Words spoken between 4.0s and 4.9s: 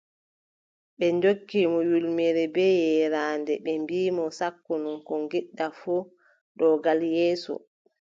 mo: sakkin,